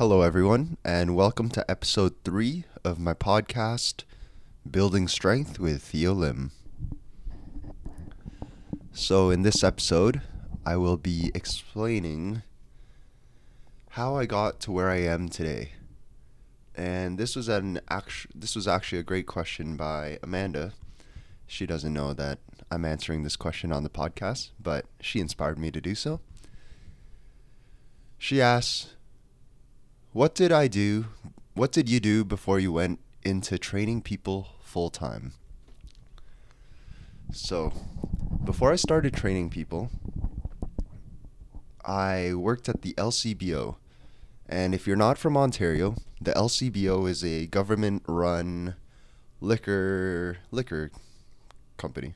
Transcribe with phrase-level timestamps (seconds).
[0.00, 4.04] Hello, everyone, and welcome to episode three of my podcast,
[4.70, 6.52] Building Strength with Theo Lim.
[8.94, 10.22] So, in this episode,
[10.64, 12.40] I will be explaining
[13.90, 15.72] how I got to where I am today.
[16.74, 20.72] And this was an actu- this was actually a great question by Amanda.
[21.46, 22.38] She doesn't know that
[22.70, 26.20] I'm answering this question on the podcast, but she inspired me to do so.
[28.16, 28.94] She asks,
[30.12, 31.06] "What did I do?
[31.54, 35.34] What did you do before you went into training people full time?"
[37.32, 37.72] So,
[38.44, 39.90] before I started training people,
[41.84, 43.76] I worked at the LCBO.
[44.48, 48.74] And if you're not from Ontario, the LCBO is a government run
[49.40, 50.90] liquor liquor
[51.76, 52.14] company.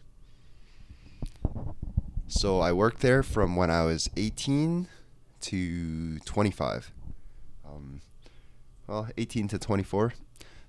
[2.26, 4.88] So I worked there from when I was 18
[5.42, 6.90] to 25.
[7.74, 8.00] Um,
[8.86, 10.14] well, 18 to 24.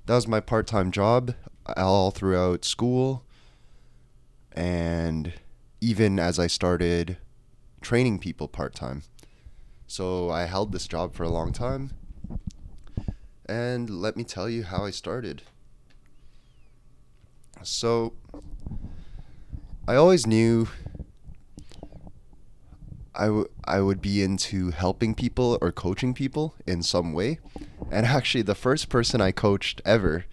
[0.05, 1.35] That was my part time job
[1.77, 3.23] all throughout school.
[4.51, 5.33] And
[5.81, 7.17] even as I started
[7.81, 9.03] training people part time.
[9.87, 11.91] So I held this job for a long time.
[13.47, 15.43] And let me tell you how I started.
[17.61, 18.13] So
[19.87, 20.67] I always knew
[23.17, 27.39] I, w- I would be into helping people or coaching people in some way.
[27.91, 30.25] And actually, the first person I coached ever,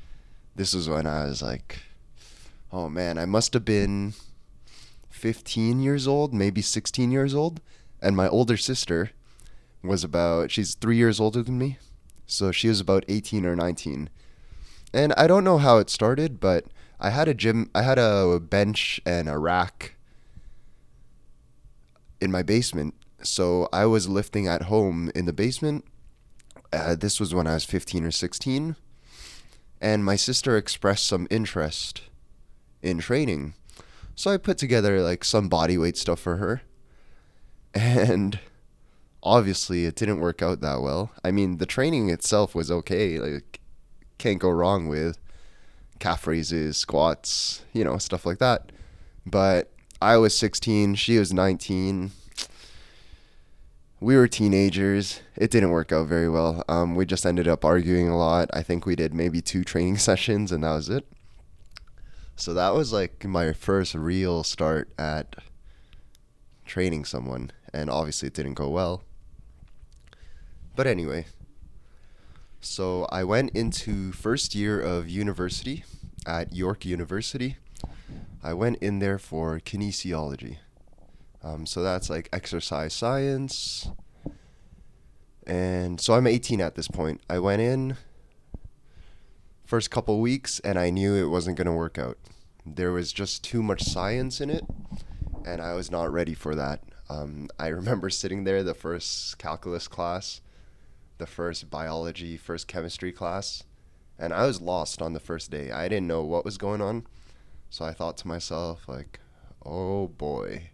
[0.55, 1.81] this was when I was like,
[2.73, 4.15] oh man, I must have been
[5.11, 7.61] 15 years old, maybe 16 years old.
[8.01, 9.11] And my older sister
[9.83, 11.79] was about, she's three years older than me.
[12.27, 14.11] So she was about 18 or 19.
[14.95, 16.67] And I don't know how it started, but
[16.99, 19.97] I had a gym, I had a bench and a rack
[22.23, 22.95] in my basement.
[23.23, 25.85] So I was lifting at home in the basement.
[26.73, 28.77] Uh, this was when I was 15 or 16.
[29.81, 32.03] And my sister expressed some interest
[32.81, 33.55] in training.
[34.15, 36.63] So I put together like some body weight stuff for her.
[37.75, 38.39] And
[39.23, 41.11] obviously it didn't work out that well.
[41.25, 43.19] I mean, the training itself was okay.
[43.19, 43.61] Like
[44.19, 45.19] can't go wrong with
[45.99, 48.71] calf raises, squats, you know, stuff like that.
[49.25, 52.11] But I was 16, she was 19.
[54.01, 55.21] We were teenagers.
[55.37, 56.65] It didn't work out very well.
[56.69, 58.51] Um, we just ended up arguing a lot.
[58.53, 61.07] I think we did maybe two training sessions, and that was it.
[62.35, 65.37] So that was like my first real start at
[66.67, 69.05] training someone, and obviously it didn't go well.
[70.75, 71.27] But anyway,
[72.61, 75.85] so I went into first year of university
[76.27, 77.57] at York University.
[78.43, 80.59] I went in there for kinesiology.
[81.43, 83.91] Um, so that's like exercise science.
[85.47, 87.21] And so I'm 18 at this point.
[87.29, 87.97] I went in
[89.65, 92.19] first couple weeks and I knew it wasn't going to work out.
[92.67, 94.65] There was just too much science in it
[95.45, 96.83] and I was not ready for that.
[97.09, 100.41] Um, I remember sitting there the first calculus class,
[101.19, 103.65] the first biology, first chemistry class,
[104.19, 105.71] and I was lost on the first day.
[105.71, 107.07] I didn't know what was going on.
[107.73, 109.19] So I thought to myself like,
[109.65, 110.73] "Oh boy.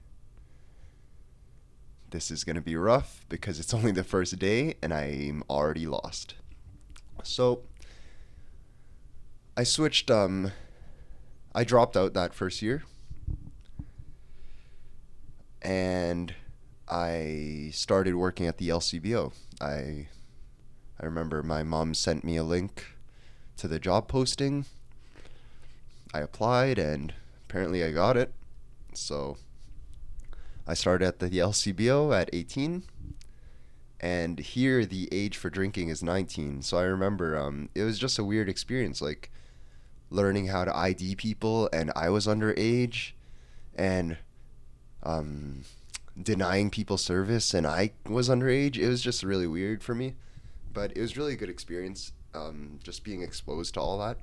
[2.11, 5.87] This is going to be rough because it's only the first day and I'm already
[5.87, 6.35] lost."
[7.23, 7.63] So
[9.57, 10.51] I switched um
[11.55, 12.83] I dropped out that first year
[15.63, 16.35] and
[16.89, 19.33] I started working at the LCBO.
[19.61, 20.09] I
[20.99, 22.87] I remember my mom sent me a link
[23.57, 24.65] to the job posting.
[26.13, 27.13] I applied and
[27.45, 28.33] apparently I got it.
[28.95, 29.37] So
[30.67, 32.85] I started at the LCBO at 18
[34.01, 36.63] and here the age for drinking is 19.
[36.63, 39.31] So I remember um, it was just a weird experience like
[40.11, 43.13] learning how to ID people and I was underage
[43.75, 44.17] and
[45.03, 45.63] um,
[46.21, 48.77] denying people service and I was underage.
[48.77, 50.15] It was just really weird for me,
[50.73, 52.13] but it was really a good experience.
[52.35, 54.19] Um, just being exposed to all that.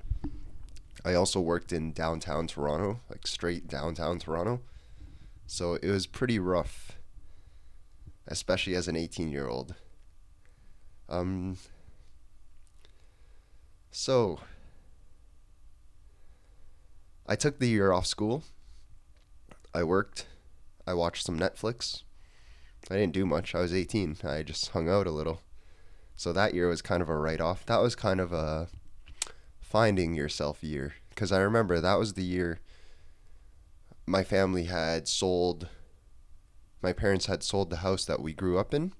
[1.03, 4.61] I also worked in downtown Toronto, like straight downtown Toronto.
[5.47, 6.93] So it was pretty rough,
[8.27, 9.75] especially as an 18 year old.
[11.07, 11.57] Um,
[13.91, 14.39] so
[17.27, 18.43] I took the year off school.
[19.73, 20.25] I worked
[20.87, 22.03] I watched some Netflix.
[22.89, 23.55] I didn't do much.
[23.55, 24.17] I was 18.
[24.23, 25.41] I just hung out a little.
[26.15, 27.65] So that year was kind of a write off.
[27.65, 28.67] That was kind of a
[29.75, 30.93] finding yourself year.
[31.09, 32.61] Because I remember that was the year
[34.05, 35.67] my family had sold,
[36.81, 38.93] my parents had sold the house that we grew up in,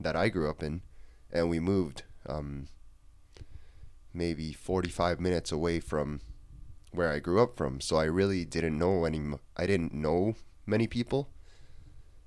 [0.00, 0.80] that I grew up in,
[1.30, 2.68] and we moved um,
[4.14, 6.22] maybe 45 minutes away from
[6.90, 7.82] where I grew up from.
[7.82, 9.20] So I really didn't know any.
[9.58, 11.28] I didn't know many people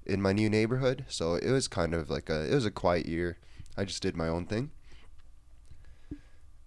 [0.05, 1.05] in my new neighborhood.
[1.07, 2.51] So it was kind of like a.
[2.51, 3.39] It was a quiet year.
[3.75, 4.69] I just did my own thing.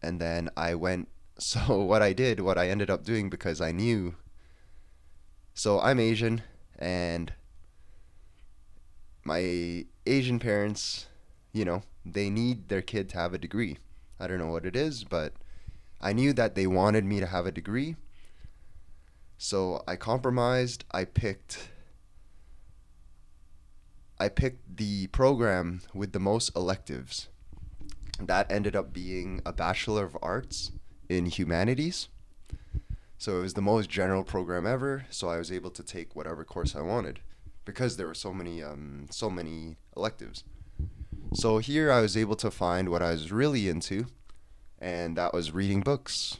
[0.02, 1.06] And then I went.
[1.40, 4.14] So what I did, what I ended up doing, because I knew.
[5.54, 6.42] So I'm Asian,
[6.78, 7.32] and
[9.24, 11.06] my Asian parents,
[11.52, 13.78] you know, they need their kid to have a degree.
[14.18, 15.32] I don't know what it is, but
[16.00, 17.96] I knew that they wanted me to have a degree.
[19.38, 20.84] So I compromised.
[20.92, 21.70] I picked
[24.18, 27.28] I picked the program with the most electives.
[28.18, 30.72] That ended up being a Bachelor of Arts
[31.10, 32.08] in Humanities.
[33.18, 36.44] So it was the most general program ever, so I was able to take whatever
[36.44, 37.20] course I wanted
[37.64, 40.44] because there were so many um, so many electives.
[41.34, 44.06] So here I was able to find what I was really into
[44.78, 46.38] and that was reading books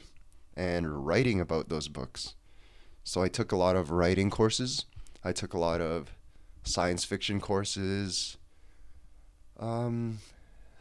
[0.55, 2.35] and writing about those books.
[3.03, 4.85] So I took a lot of writing courses.
[5.23, 6.11] I took a lot of
[6.63, 8.37] science fiction courses.
[9.59, 10.19] Um,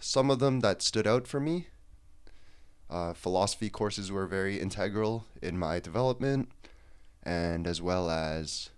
[0.01, 1.67] some of them that stood out for me.
[2.91, 6.51] Uh, philosophy courses were very integral in my development,
[7.23, 8.71] and as well as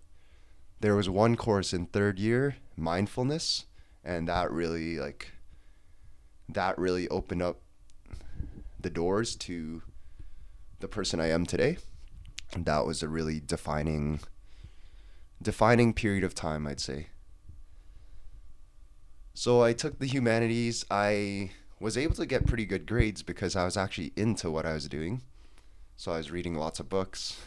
[0.80, 3.64] there was one course in third year, mindfulness,
[4.04, 5.32] and that really like
[6.46, 7.62] that really opened up
[8.78, 9.82] the doors to
[10.80, 11.78] the person I am today.
[12.54, 14.20] That was a really defining
[15.40, 17.06] defining period of time, I'd say.
[19.32, 20.84] So I took the humanities.
[20.90, 24.72] I was able to get pretty good grades because I was actually into what I
[24.72, 25.22] was doing.
[25.96, 27.40] So I was reading lots of books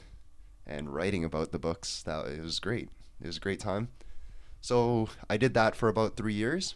[0.67, 2.03] and writing about the books.
[2.03, 2.89] That it was great.
[3.21, 3.87] It was a great time.
[4.59, 6.75] So I did that for about 3 years.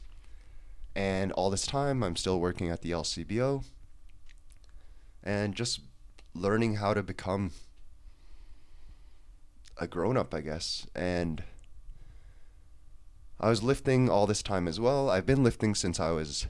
[0.95, 3.65] And all this time I'm still working at the LCBO
[5.21, 5.81] and just
[6.33, 7.51] learning how to become
[9.77, 10.88] a grown up, I guess.
[10.95, 11.44] And
[13.39, 15.09] I was lifting all this time as well.
[15.09, 16.47] I've been lifting since I was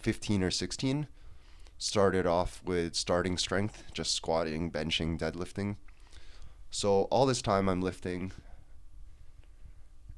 [0.00, 1.06] 15 or 16.
[1.78, 5.76] Started off with starting strength, just squatting, benching, deadlifting.
[6.70, 8.32] So all this time I'm lifting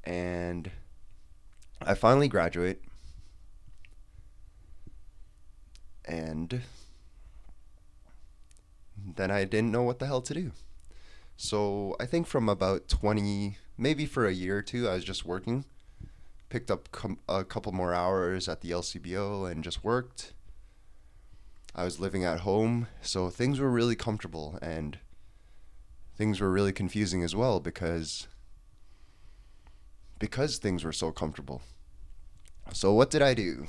[0.03, 0.69] and
[1.81, 2.81] I finally graduate
[6.05, 6.61] and
[9.15, 10.51] then I didn't know what the hell to do.
[11.35, 15.25] So I think from about 20, maybe for a year or two, I was just
[15.25, 15.65] working.
[16.53, 20.33] Picked up com- a couple more hours at the LCBO and just worked.
[21.73, 24.99] I was living at home, so things were really comfortable and
[26.15, 28.27] things were really confusing as well because
[30.19, 31.63] because things were so comfortable.
[32.71, 33.65] So what did I do?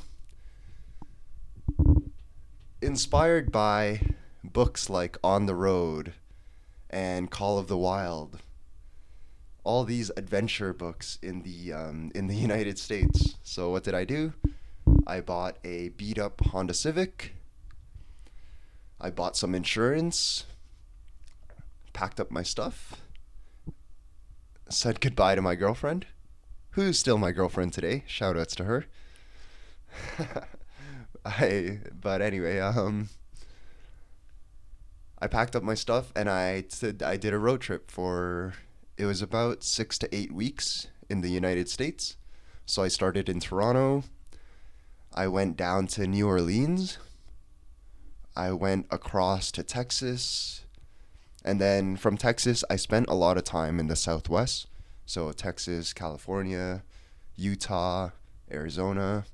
[2.83, 4.01] Inspired by
[4.45, 6.13] books like On the Road
[6.91, 8.41] and Call of the Wild.
[9.64, 13.34] All these adventure books in the um, in the United States.
[13.43, 14.34] So what did I do?
[15.06, 17.34] I bought a beat up Honda Civic.
[19.00, 20.44] I bought some insurance.
[21.93, 23.00] Packed up my stuff.
[24.69, 26.06] Said goodbye to my girlfriend,
[26.70, 28.05] who's still my girlfriend today.
[28.08, 28.87] Shoutouts to her.
[31.25, 33.08] I but anyway, um
[35.18, 38.54] I packed up my stuff and I t- I did a road trip for
[38.97, 42.17] it was about 6 to 8 weeks in the United States.
[42.67, 44.05] So I started in Toronto.
[45.13, 46.99] I went down to New Orleans.
[48.37, 50.65] I went across to Texas.
[51.45, 54.67] And then from Texas, I spent a lot of time in the Southwest.
[55.07, 56.83] So Texas, California,
[57.37, 58.11] Utah,
[58.51, 59.25] Arizona.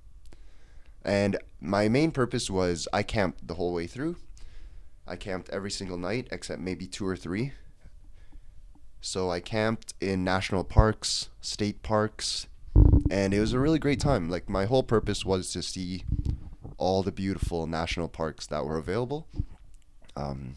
[1.05, 4.17] And my main purpose was I camped the whole way through.
[5.07, 7.53] I camped every single night except maybe two or three.
[9.01, 12.47] So I camped in national parks, state parks,
[13.11, 14.29] and it was a really great time.
[14.29, 16.05] Like my whole purpose was to see
[16.77, 19.27] all the beautiful national parks that were available.
[20.17, 20.57] Um,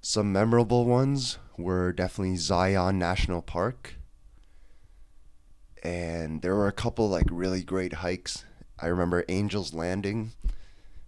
[0.00, 3.94] some memorable ones were definitely Zion National Park.
[5.82, 8.44] And there were a couple like really great hikes.
[8.78, 10.32] I remember Angel's Landing,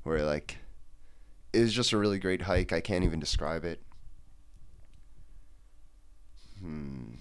[0.05, 0.59] where like
[1.53, 2.73] it was just a really great hike.
[2.73, 3.81] I can't even describe it.
[6.65, 7.15] Hmm.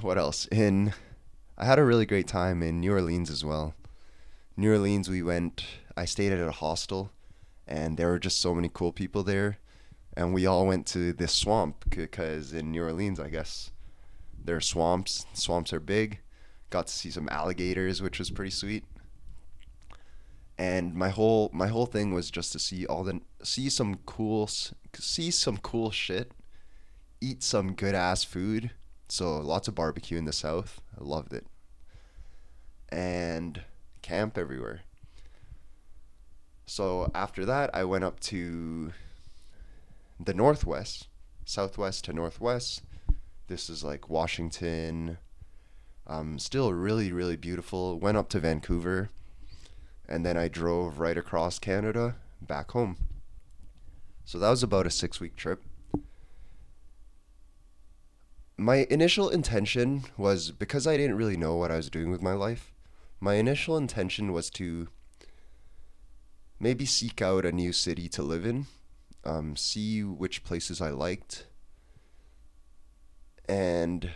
[0.00, 0.46] What else?
[0.46, 0.92] In
[1.56, 3.74] I had a really great time in New Orleans as well.
[4.56, 5.64] New Orleans, we went.
[5.96, 7.10] I stayed at a hostel,
[7.66, 9.58] and there were just so many cool people there,
[10.16, 13.70] and we all went to this swamp because in New Orleans, I guess
[14.44, 15.26] there are swamps.
[15.34, 16.20] Swamps are big.
[16.70, 18.84] Got to see some alligators, which was pretty sweet.
[20.58, 24.48] and my whole my whole thing was just to see all the see some cool
[24.94, 26.32] see some cool shit,
[27.20, 28.70] eat some good ass food.
[29.08, 30.80] So lots of barbecue in the south.
[30.98, 31.46] I loved it.
[32.90, 33.62] And
[34.02, 34.82] camp everywhere.
[36.66, 38.92] So after that, I went up to
[40.20, 41.08] the northwest,
[41.44, 42.82] southwest to northwest.
[43.46, 45.16] This is like Washington.
[46.06, 47.98] Um, still really, really beautiful.
[47.98, 49.08] Went up to Vancouver,
[50.06, 52.96] and then I drove right across Canada back home.
[54.24, 55.62] So that was about a six week trip.
[58.60, 62.32] My initial intention was because I didn't really know what I was doing with my
[62.32, 62.72] life,
[63.20, 64.88] my initial intention was to
[66.58, 68.66] maybe seek out a new city to live in,
[69.24, 71.46] um, see which places I liked,
[73.48, 74.10] and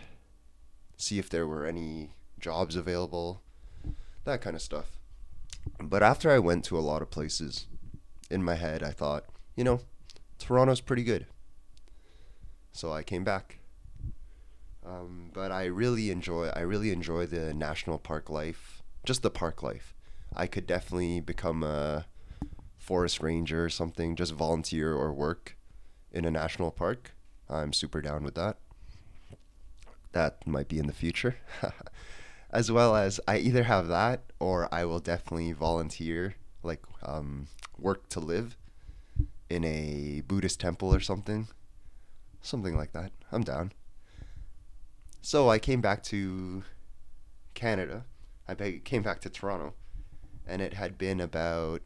[0.97, 3.41] see if there were any jobs available,
[4.25, 4.99] that kind of stuff.
[5.81, 7.67] But after I went to a lot of places,
[8.29, 9.23] in my head, I thought,
[9.55, 9.79] you know,
[10.37, 11.27] Toronto's pretty good.
[12.73, 13.59] So I came back.
[14.85, 19.63] Um, but I really enjoy I really enjoy the national park life, just the park
[19.63, 19.93] life.
[20.35, 22.05] I could definitely become a
[22.77, 25.57] forest ranger or something, just volunteer or work
[26.11, 27.11] in a national park.
[27.49, 28.57] I'm super down with that.
[30.11, 31.37] That might be in the future.
[32.53, 37.47] as well as I either have that or I will definitely volunteer, like um,
[37.79, 38.55] work to live
[39.49, 41.47] in a Buddhist temple or something.
[42.41, 43.11] Something like that.
[43.31, 43.71] I'm down.
[45.25, 46.63] So I came back to
[47.53, 48.03] Canada.
[48.45, 49.73] I came back to Toronto,
[50.45, 51.81] and it had been about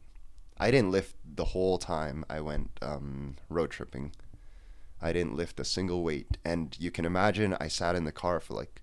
[0.58, 4.10] I didn't lift the whole time I went um, road tripping.
[5.00, 8.40] I didn't lift a single weight, and you can imagine I sat in the car
[8.40, 8.82] for like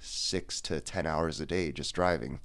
[0.00, 2.40] six to ten hours a day just driving.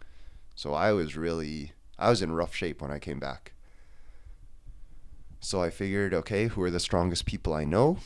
[0.53, 3.53] So I was really I was in rough shape when I came back.
[5.39, 7.97] So I figured, okay, who are the strongest people I know?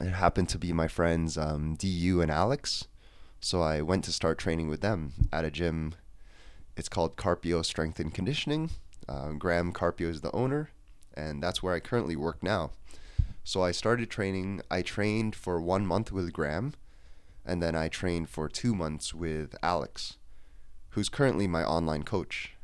[0.00, 2.86] It happened to be my friends um, DU and Alex.
[3.40, 5.94] So I went to start training with them at a gym.
[6.76, 8.70] It's called Carpio Strength and Conditioning.
[9.08, 10.70] Uh, Graham Carpio is the owner,
[11.14, 12.70] and that's where I currently work now.
[13.44, 14.62] So I started training.
[14.70, 16.72] I trained for one month with Graham,
[17.44, 20.16] and then I trained for two months with Alex,
[20.90, 22.54] who's currently my online coach.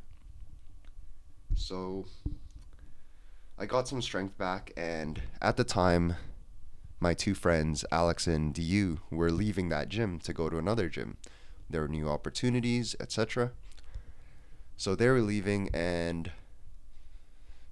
[1.55, 2.07] So
[3.59, 6.15] I got some strength back, and at the time,
[7.01, 11.17] my two friends, Alex and DU, were leaving that gym to go to another gym.
[11.67, 13.51] There were new opportunities, etc.
[14.77, 16.31] So they were leaving, and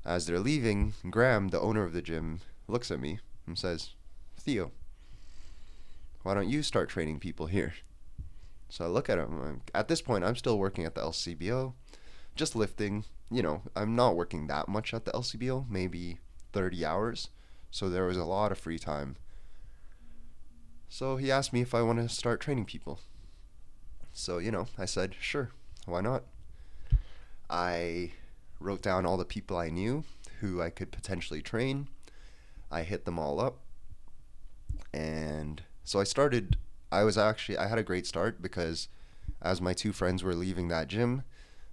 [0.04, 3.92] as they're leaving, Graham, the owner of the gym, looks at me and says,
[4.38, 4.72] Theo,
[6.24, 7.76] why don't you start training people here?
[8.70, 9.62] So I look at him.
[9.76, 11.74] At this point, I'm still working at the LCBO,
[12.36, 13.06] just lifting.
[13.30, 16.18] You know, I'm not working that much at the LCBO, maybe
[16.54, 17.30] 30 hours.
[17.72, 19.16] So there was a lot of free time.
[20.88, 23.00] So he asked me if I want to start training people.
[24.14, 25.52] So, you know, I said, sure,
[25.86, 26.24] why not?
[27.50, 28.12] I
[28.60, 30.04] wrote down all the people I knew
[30.40, 31.88] who I could potentially train.
[32.72, 33.60] I hit them all up.
[34.94, 36.58] And so I started
[36.92, 38.88] I was actually I had a great start because
[39.42, 41.24] as my two friends were leaving that gym,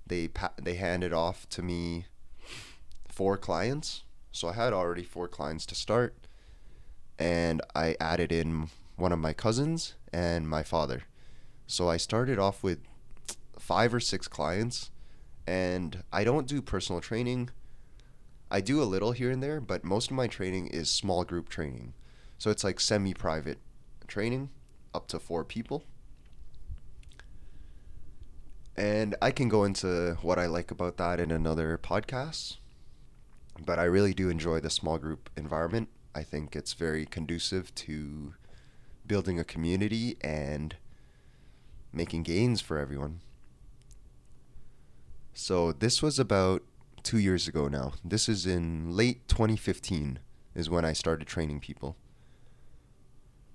[0.07, 2.07] they pa- they handed off to me
[3.09, 4.03] four clients.
[4.37, 6.15] So I had already four clients to start
[7.19, 11.05] and I added in one of my cousins and my father.
[11.67, 12.81] So I started off with
[13.59, 14.91] five or six clients
[15.47, 17.49] and I don't do personal training.
[18.51, 21.49] I do a little here and there, but most of my training is small group
[21.49, 21.95] training.
[22.37, 23.57] So it's like semi private
[24.07, 24.51] training
[24.95, 25.83] up to four people.
[28.77, 32.59] And I can go into what I like about that in another podcast.
[33.65, 35.89] But I really do enjoy the small group environment.
[36.15, 38.35] I think it's very conducive to
[39.07, 40.77] building a community and
[41.93, 43.21] making gains for everyone.
[45.33, 46.63] So this was about
[47.03, 47.93] two years ago now.
[48.05, 50.19] This is in late 2015
[50.55, 51.97] is when I started training people.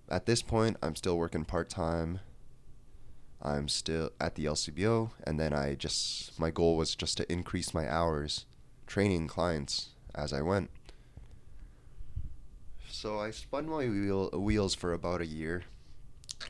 [0.07, 2.19] At this point, I'm still working part time.
[3.41, 7.73] I'm still at the LCBO, and then I just my goal was just to increase
[7.73, 8.45] my hours
[8.85, 10.69] training clients as I went.
[12.89, 15.63] So I spun my wheel, wheels for about a year,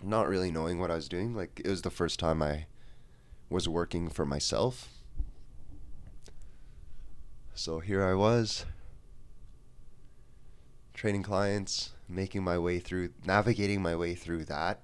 [0.03, 1.35] not really knowing what I was doing.
[1.35, 2.65] Like it was the first time I
[3.49, 4.89] was working for myself
[7.61, 8.65] so here I was,
[10.95, 14.81] training clients, making my way through, navigating my way through that,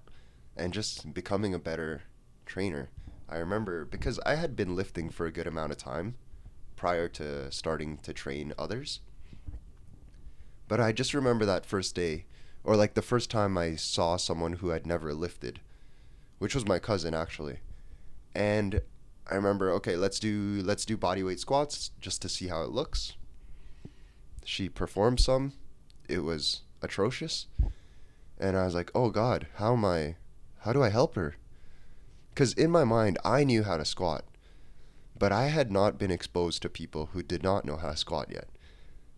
[0.56, 2.04] and just becoming a better
[2.46, 2.90] trainer.
[3.28, 6.18] I remember because I had been lifting for a good amount of time.
[6.78, 9.02] Prior to starting to train others.
[10.70, 12.26] But I just remember that first day,
[12.64, 15.60] or like the first time I saw someone who had never lifted,
[16.40, 17.60] which was my cousin actually.
[18.34, 18.82] And
[19.30, 23.14] I remember, okay, let's do let's do bodyweight squats just to see how it looks.
[24.46, 25.54] She performed some.
[26.08, 27.48] It was atrocious.
[28.40, 30.16] And I was like, "Oh god, how am I
[30.60, 31.36] how do I help her?"
[32.36, 34.24] Cuz in my mind, I knew how to squat.
[35.18, 38.30] But I had not been exposed to people who did not know how to squat
[38.30, 38.50] yet.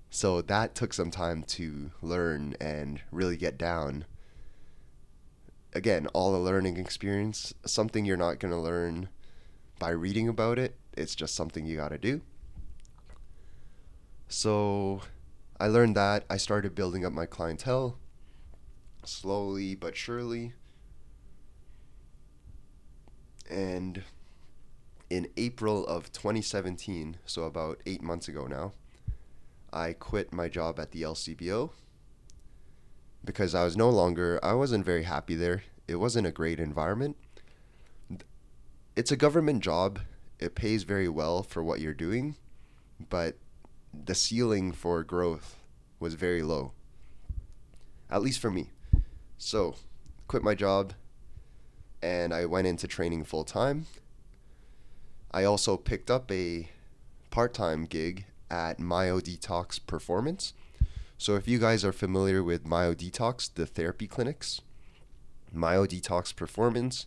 [0.10, 4.06] So that took some time to learn and really get down.
[5.74, 9.10] Again, all a learning experience, something you're not going to learn
[9.78, 10.78] by reading about it.
[10.94, 12.22] It's just something you got to do.
[14.28, 15.02] So
[15.60, 16.26] I learned that.
[16.30, 17.98] I started building up my clientele
[19.04, 20.54] slowly but surely.
[23.50, 24.04] And
[25.10, 28.74] in April of 2017, so about eight months ago now,
[29.74, 31.72] I quit my job at the LCBO
[33.26, 35.64] because I was no longer, I wasn't very happy there.
[35.88, 37.18] It wasn't a great environment.
[38.96, 40.00] It's a government job,
[40.40, 42.36] it pays very well for what you're doing,
[43.10, 43.38] but
[43.94, 45.56] the ceiling for growth
[46.00, 46.74] was very low,
[48.10, 48.70] at least for me.
[49.38, 49.76] So,
[50.28, 50.94] quit my job
[52.02, 53.86] and I went into training full time
[55.32, 56.70] I also picked up a
[57.30, 60.54] part time gig at Myo Detox Performance.
[61.18, 64.62] So, if you guys are familiar with Myo Detox, the therapy clinics,
[65.52, 67.06] Myo Detox Performance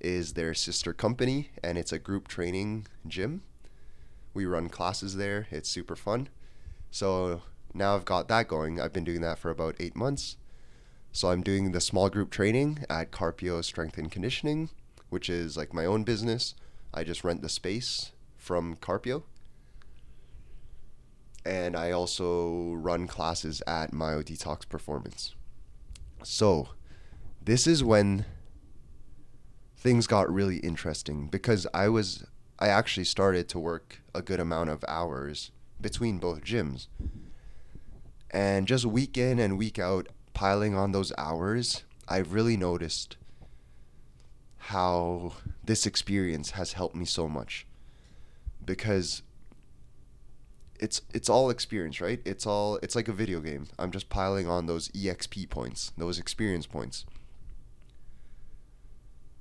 [0.00, 3.42] is their sister company and it's a group training gym.
[4.34, 6.28] We run classes there, it's super fun.
[6.90, 7.42] So,
[7.72, 8.80] now I've got that going.
[8.80, 10.36] I've been doing that for about eight months.
[11.12, 14.68] So, I'm doing the small group training at Carpio Strength and Conditioning,
[15.08, 16.54] which is like my own business
[16.92, 19.24] I just rent the space from Carpio.
[21.44, 25.34] And I also run classes at Myo Detox Performance.
[26.22, 26.68] So,
[27.42, 28.26] this is when
[29.76, 32.24] things got really interesting because I was
[32.58, 35.50] I actually started to work a good amount of hours
[35.80, 36.88] between both gyms.
[38.30, 43.16] And just week in and week out piling on those hours, I've really noticed
[44.60, 45.32] how
[45.64, 47.66] this experience has helped me so much
[48.64, 49.22] because
[50.78, 52.20] it's it's all experience, right?
[52.24, 53.66] It's all it's like a video game.
[53.78, 57.04] I'm just piling on those EXP points, those experience points.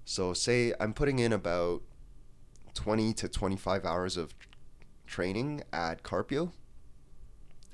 [0.05, 1.81] So say I'm putting in about
[2.73, 4.33] 20 to 25 hours of
[5.05, 6.51] training at Carpio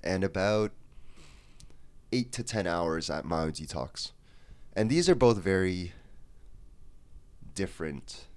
[0.03, 0.71] and about
[2.11, 4.11] 8 to 10 hours at Myo Detox.
[4.73, 5.93] And these are both very
[7.55, 8.27] different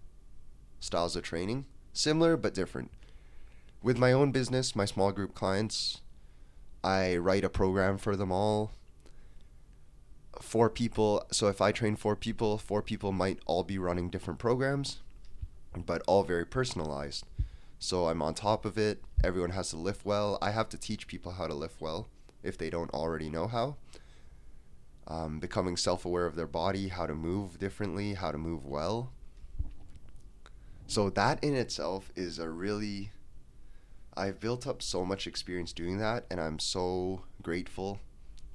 [0.80, 2.90] styles of training, similar but different.
[3.82, 6.00] With my own business, my small group clients,
[6.82, 8.72] I write a program for them all.
[10.40, 14.38] Four people, so if I train four people, four people might all be running different
[14.38, 14.98] programs,
[15.76, 17.24] but all very personalized.
[17.80, 19.02] So I'm on top of it.
[19.22, 20.38] Everyone has to lift well.
[20.40, 22.08] I have to teach people how to lift well
[22.42, 23.76] if they don't already know how
[25.08, 29.10] um, becoming self aware of their body, how to move differently, how to move well.
[30.86, 33.10] So, that in itself is a really.
[34.16, 38.00] I've built up so much experience doing that, and I'm so grateful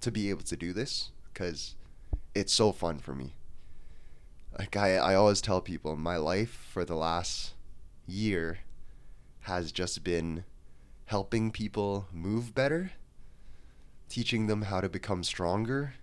[0.01, 1.75] to be able to do this because
[2.35, 3.35] it's so fun for me.
[4.59, 7.53] Like, I, I always tell people, my life for the last
[8.05, 8.59] year
[9.41, 10.43] has just been
[11.05, 12.91] helping people move better,
[14.09, 15.93] teaching them how to become stronger,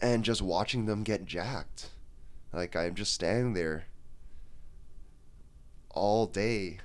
[0.00, 1.90] and just watching them get jacked.
[2.52, 3.86] Like I'm just standing there
[5.90, 6.78] all day,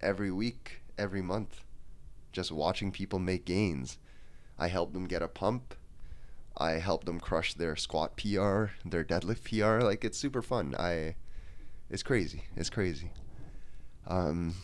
[0.00, 1.64] every week, every month,
[2.32, 3.98] just watching people make gains.
[4.58, 5.74] I help them get a pump.
[6.56, 9.84] I help them crush their squat PR, their deadlift PR.
[9.84, 10.74] Like it's super fun.
[10.78, 11.14] I,
[11.88, 12.44] it's crazy.
[12.56, 13.12] It's crazy.
[14.06, 14.54] Um,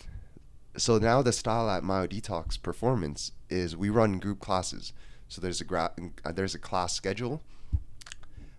[0.76, 4.92] so now the style at Myo Detox Performance is we run group classes.
[5.28, 5.94] So there's a gra-
[6.34, 7.42] there's a class schedule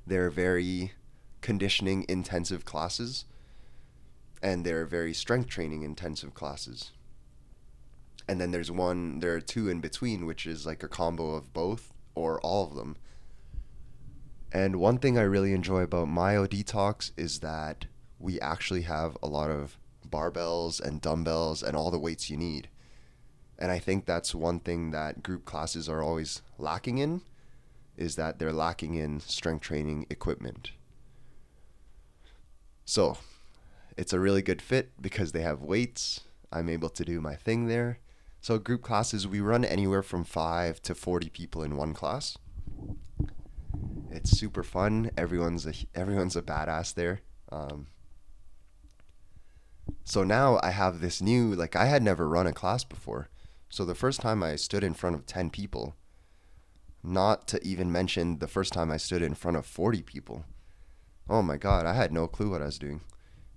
[0.06, 0.94] they're very
[1.42, 3.26] conditioning intensive classes
[4.42, 6.92] and they're very strength training intensive classes.
[8.28, 11.54] And then there's one, there are two in between, which is like a combo of
[11.54, 12.98] both or all of them.
[14.52, 17.86] And one thing I really enjoy about Myo Detox is that
[18.20, 22.70] we actually have a lot of barbells and dumbbells and all the weights you need.
[23.58, 27.22] And I think that's one thing that group classes are always lacking in
[27.98, 30.72] is that they're lacking in strength training equipment.
[32.86, 33.18] So,
[33.98, 36.22] it's a really good fit because they have weights
[36.56, 38.00] I'm able to do my thing there.
[38.40, 42.38] So group classes, we run anywhere from five to forty people in one class.
[44.10, 45.12] It's super fun.
[45.18, 47.22] Everyone's a everyone's a badass there.
[47.52, 47.88] Um,
[50.04, 53.28] so now I have this new like I had never run a class before.
[53.70, 55.96] So the first time I stood in front of ten people,
[57.06, 60.46] not to even mention the first time I stood in front of forty people.
[61.30, 63.02] Oh my god, I had no clue what I was doing.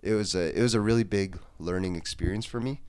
[0.03, 2.83] It was a it was a really big learning experience for me.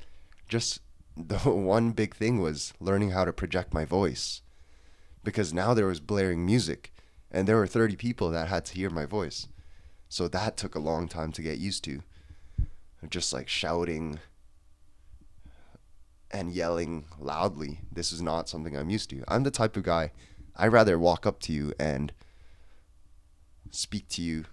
[0.47, 0.79] Just
[1.17, 4.41] the one big thing was learning how to project my voice.
[5.23, 6.93] Because now there was blaring music
[7.31, 9.47] and there were 30 people that had to hear my voice.
[10.07, 12.01] So that took a long time to get used to.
[13.09, 14.19] Just like shouting
[16.31, 17.81] and yelling loudly.
[17.91, 19.23] This is not something I'm used to.
[19.27, 20.11] I'm the type of guy
[20.59, 22.11] I'd rather walk up to you and
[23.71, 24.45] speak to you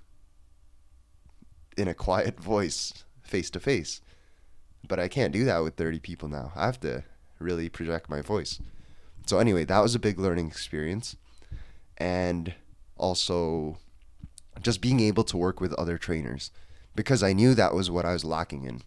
[1.77, 4.01] in a quiet voice face to face.
[4.87, 6.53] But I can't do that with 30 people now.
[6.55, 7.03] I have to
[7.40, 8.61] really project my voice.
[9.27, 11.16] So, anyway, that was a big learning experience.
[11.99, 12.55] And
[12.97, 13.79] also
[14.62, 16.51] just being able to work with other trainers
[16.95, 18.83] because I knew that was what I was lacking in.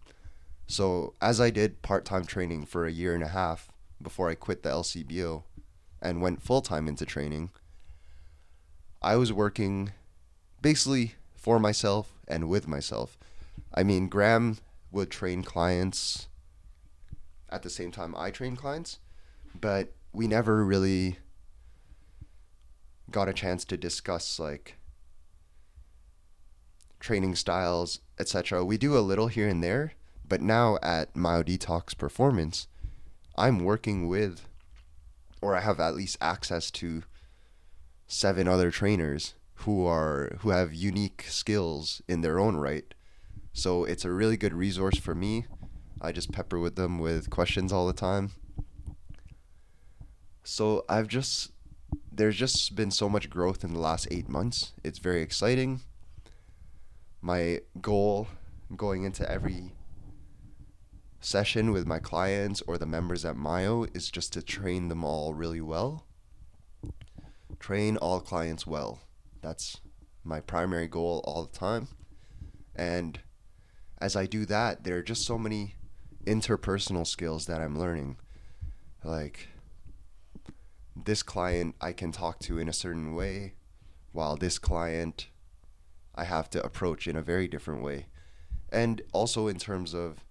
[0.66, 3.68] So, as I did part time training for a year and a half
[4.00, 5.42] before I quit the LCBO
[6.02, 7.50] and went full time into training,
[9.02, 9.92] I was working
[10.60, 13.18] basically for myself and with myself.
[13.72, 14.58] I mean, Graham
[14.92, 16.28] would train clients
[17.48, 18.98] at the same time I train clients,
[19.58, 21.18] but we never really
[23.10, 24.76] got a chance to discuss like
[27.00, 28.64] training styles, etc.
[28.64, 29.94] We do a little here and there,
[30.26, 32.68] but now at Myo Detox Performance,
[33.36, 34.46] I'm working with
[35.40, 37.02] or I have at least access to
[38.06, 42.94] seven other trainers who are who have unique skills in their own right.
[43.52, 45.46] So it's a really good resource for me.
[46.00, 48.30] I just pepper with them with questions all the time.
[50.44, 51.52] So I've just
[52.12, 54.72] there's just been so much growth in the last 8 months.
[54.84, 55.80] It's very exciting.
[57.20, 58.28] My goal
[58.76, 59.72] going into every
[61.20, 65.34] session with my clients or the members at Mayo is just to train them all
[65.34, 66.06] really well.
[67.58, 69.00] Train all clients well.
[69.42, 69.80] That's
[70.24, 71.88] my primary goal all the time.
[72.74, 73.20] And
[73.98, 75.74] as I do that, there are just so many
[76.24, 78.16] interpersonal skills that I'm learning.
[79.04, 79.48] Like
[80.96, 83.54] this client I can talk to in a certain way,
[84.12, 85.28] while this client
[86.14, 88.06] I have to approach in a very different way.
[88.72, 90.24] And also in terms of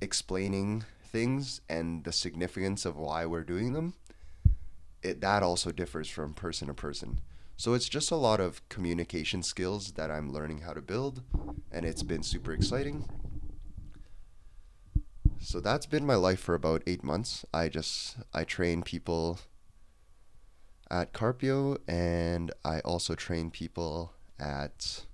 [0.00, 3.94] explaining things and the significance of why we're doing them,
[5.02, 7.20] it that also differs from person to person.
[7.56, 11.22] So it's just a lot of communication skills that I'm learning how to build,
[11.72, 13.08] and it's been super exciting.
[15.40, 17.44] So that's been my life for about eight months.
[17.54, 19.38] I just I train people
[20.90, 25.04] at Carpio, and I also train people at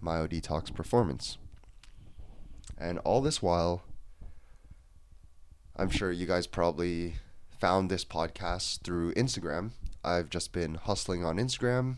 [0.00, 1.38] Myo Detox Performance.
[2.78, 3.82] And all this while,
[5.76, 7.14] I'm sure you guys probably
[7.58, 9.70] found this podcast through Instagram.
[10.04, 11.96] I've just been hustling on Instagram,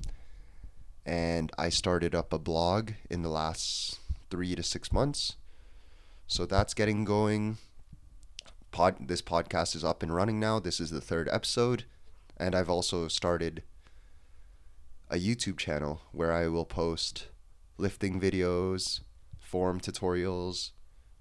[1.06, 3.98] and I started up a blog in the last
[4.30, 5.36] three to six months.
[6.26, 7.58] So that's getting going.
[8.70, 10.58] Pod, this podcast is up and running now.
[10.58, 11.84] This is the third episode.
[12.38, 13.62] And I've also started
[15.10, 17.26] a YouTube channel where I will post
[17.76, 19.00] lifting videos,
[19.38, 20.70] form tutorials,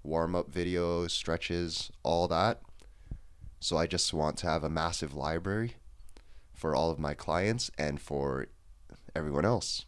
[0.02, 2.60] warm up videos, stretches, all that.
[3.60, 5.74] So I just want to have a massive library
[6.52, 8.46] for all of my clients and for
[9.14, 9.86] everyone else.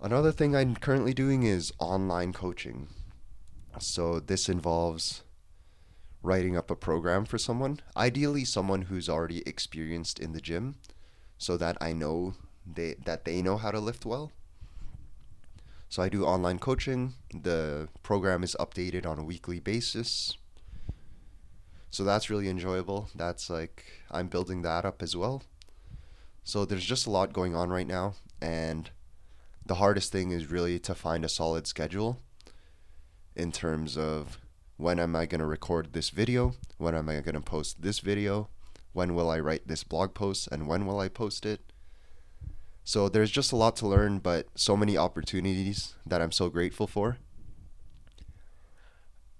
[0.00, 2.88] Another thing I'm currently doing is online coaching.
[3.78, 5.22] So this involves
[6.22, 10.76] writing up a program for someone, ideally someone who's already experienced in the gym
[11.38, 12.34] so that I know
[12.66, 14.30] they that they know how to lift well.
[15.92, 17.12] So I do online coaching.
[17.34, 20.38] The program is updated on a weekly basis.
[21.90, 23.10] So that's really enjoyable.
[23.14, 25.42] That's like I'm building that up as well.
[26.44, 28.88] So there's just a lot going on right now and
[29.66, 32.22] the hardest thing is really to find a solid schedule
[33.36, 34.38] in terms of
[34.78, 36.54] when am I going to record this video?
[36.78, 38.48] When am I going to post this video?
[38.94, 40.48] When will I write this blog post?
[40.50, 41.70] And when will I post it?
[42.84, 46.86] So there's just a lot to learn, but so many opportunities that I'm so grateful
[46.86, 47.18] for.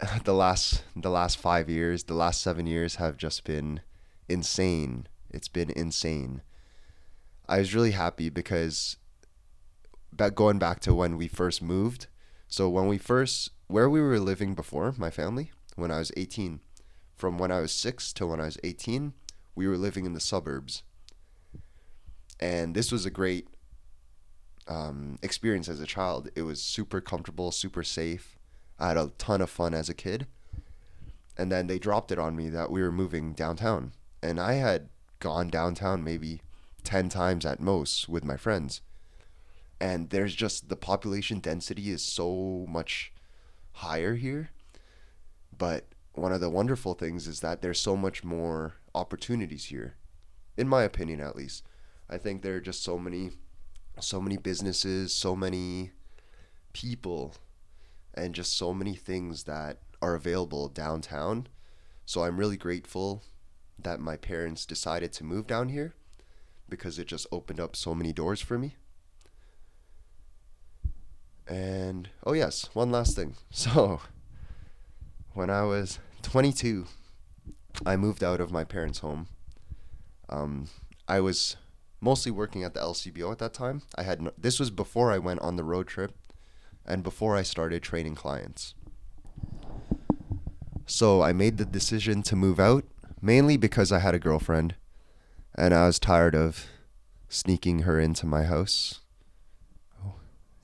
[0.24, 3.80] the last the last 5 years, the last 7 years have just been
[4.28, 5.06] insane.
[5.30, 6.42] It's been insane.
[7.48, 8.96] I was really happy because
[10.12, 12.06] back going back to when we first moved.
[12.48, 16.60] So when we first where we were living before, my family, when I was 18,
[17.14, 19.14] from when I was 6 till when I was 18,
[19.54, 20.82] we were living in the suburbs.
[22.42, 23.46] And this was a great
[24.66, 26.28] um, experience as a child.
[26.34, 28.36] It was super comfortable, super safe.
[28.80, 30.26] I had a ton of fun as a kid.
[31.38, 33.92] And then they dropped it on me that we were moving downtown.
[34.24, 34.88] And I had
[35.20, 36.40] gone downtown maybe
[36.82, 38.80] 10 times at most with my friends.
[39.80, 43.12] And there's just the population density is so much
[43.70, 44.50] higher here.
[45.56, 49.94] But one of the wonderful things is that there's so much more opportunities here.
[50.56, 51.62] In my opinion at least.
[52.12, 53.30] I think there are just so many
[53.98, 55.92] so many businesses, so many
[56.74, 57.34] people
[58.12, 61.46] and just so many things that are available downtown.
[62.04, 63.22] So I'm really grateful
[63.78, 65.94] that my parents decided to move down here
[66.68, 68.76] because it just opened up so many doors for me.
[71.48, 73.36] And oh yes, one last thing.
[73.50, 74.00] So
[75.32, 76.86] when I was 22,
[77.86, 79.28] I moved out of my parents' home.
[80.28, 80.68] Um,
[81.08, 81.56] I was
[82.02, 83.82] mostly working at the LCBO at that time.
[83.96, 86.12] I had no, this was before I went on the road trip
[86.84, 88.74] and before I started training clients.
[90.84, 92.84] So I made the decision to move out
[93.22, 94.74] mainly because I had a girlfriend
[95.54, 96.66] and I was tired of
[97.28, 99.00] sneaking her into my house.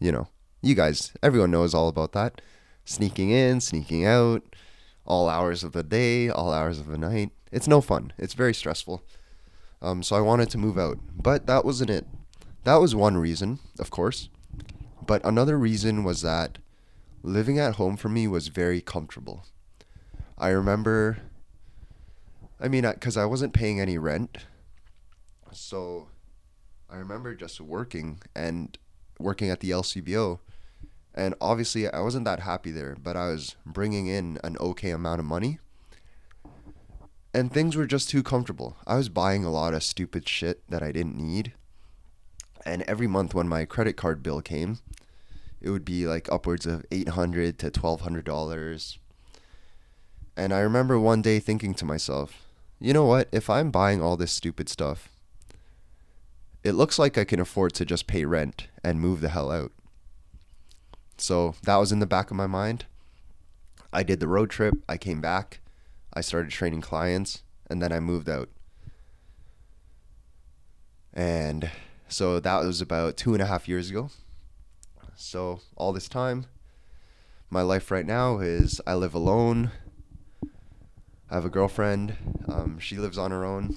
[0.00, 0.28] You know,
[0.60, 2.40] you guys, everyone knows all about that.
[2.84, 4.42] Sneaking in, sneaking out,
[5.04, 7.30] all hours of the day, all hours of the night.
[7.52, 8.12] It's no fun.
[8.18, 9.02] It's very stressful.
[9.80, 12.06] Um, so I wanted to move out, but that wasn't it.
[12.64, 14.28] That was one reason, of course.
[15.06, 16.58] But another reason was that
[17.22, 19.44] living at home for me was very comfortable.
[20.36, 21.18] I remember,
[22.60, 24.38] I mean, because I wasn't paying any rent.
[25.52, 26.08] So
[26.90, 28.76] I remember just working and
[29.18, 30.40] working at the LCBO.
[31.14, 35.18] And obviously, I wasn't that happy there, but I was bringing in an okay amount
[35.20, 35.58] of money.
[37.34, 38.76] And things were just too comfortable.
[38.86, 41.52] I was buying a lot of stupid shit that I didn't need.
[42.64, 44.78] And every month when my credit card bill came,
[45.60, 48.98] it would be like upwards of 800 to $1200
[50.36, 52.44] and i remember one day thinking to myself
[52.80, 53.28] you know what?
[53.32, 55.08] If i'm buying all this stupid stuff
[56.62, 59.72] it looks like i can afford to just pay rent and move the hell out.
[61.16, 62.86] So that was in the back of my mind.
[63.92, 64.74] I did the road trip.
[64.88, 65.60] I came back
[66.18, 68.48] i started training clients and then i moved out
[71.14, 71.70] and
[72.08, 74.10] so that was about two and a half years ago
[75.20, 76.46] so all this time,
[77.50, 79.72] my life right now is I live alone.
[81.28, 82.16] I have a girlfriend.
[82.46, 83.76] Um, she lives on her own.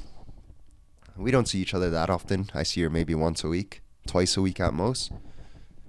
[1.18, 2.52] We don't see each other that often.
[2.54, 5.12] I see her maybe once a week, twice a week at most.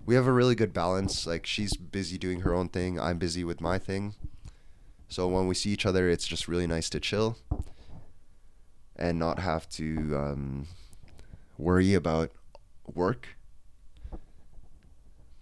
[0.06, 1.26] We have a really good balance.
[1.26, 4.14] Like she's busy doing her own thing, I'm busy with my thing.
[5.12, 7.36] So when we see each other, it's just really nice to chill
[8.96, 10.66] and not have to um,
[11.58, 12.30] worry about
[12.94, 13.28] work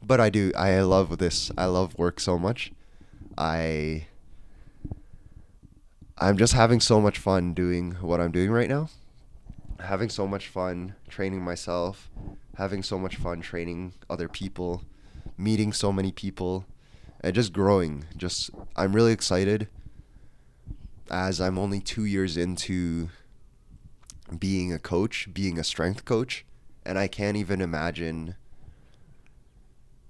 [0.02, 0.52] but I do.
[0.56, 1.50] I love this.
[1.56, 2.72] I love work so much.
[3.37, 4.06] I
[6.18, 8.88] I'm just having so much fun doing what I'm doing right now.
[9.80, 12.11] Having so much fun training myself,
[12.56, 14.83] having so much fun training other people,
[15.38, 16.66] meeting so many people,
[17.20, 18.04] and just growing.
[18.16, 19.68] Just I'm really excited
[21.11, 23.09] as I'm only 2 years into
[24.38, 26.44] being a coach, being a strength coach,
[26.85, 28.37] and I can't even imagine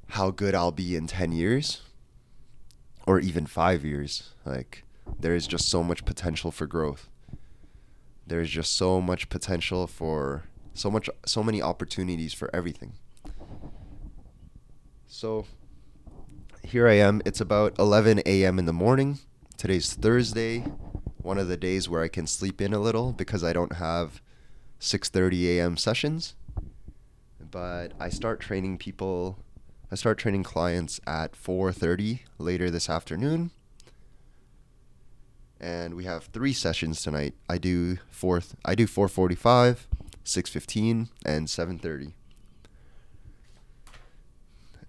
[0.09, 1.83] how good I'll be in 10 years
[3.07, 4.31] or even 5 years.
[4.45, 4.85] Like
[5.19, 7.09] there is just so much potential for growth.
[8.27, 10.45] There's just so much potential for
[10.75, 12.93] so much so many opportunities for everything.
[15.07, 15.47] So
[16.71, 17.21] here I am.
[17.25, 18.59] It's about 11 a.m.
[18.61, 19.19] in the morning.
[19.57, 20.61] Today's Thursday,
[21.17, 24.23] one of the days where I can sleep in a little because I don't have
[24.79, 25.77] 6:30 a.m.
[25.77, 26.37] sessions.
[27.41, 29.41] But I start training people
[29.91, 33.51] I start training clients at 4:30 later this afternoon.
[35.61, 37.35] And we have three sessions tonight.
[37.49, 39.89] I do fourth I do 4:45,
[40.25, 42.13] 6:15 and 7:30.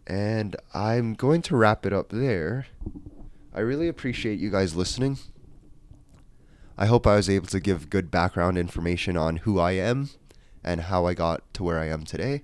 [0.08, 2.68] And I'm going to wrap it up there.
[3.54, 5.20] I really appreciate you guys listening.
[6.78, 10.10] I hope I was able to give good background information on who I am
[10.64, 12.44] and how I got to where I am today.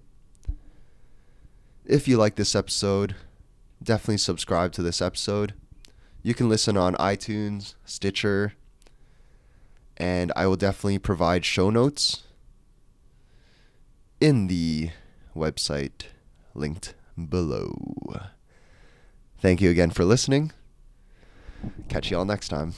[1.85, 3.15] If you like this episode,
[3.81, 5.53] definitely subscribe to this episode.
[6.21, 8.53] You can listen on iTunes, Stitcher,
[9.95, 12.23] and I will definitely provide show notes
[14.19, 14.89] in the
[15.35, 16.07] website
[16.53, 18.21] linked below.
[19.39, 20.51] Thank you again for listening.
[21.89, 22.73] Catch you all next time.